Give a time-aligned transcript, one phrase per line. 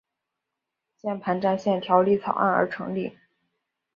[0.97, 3.15] 键盘战线条例草案而成立。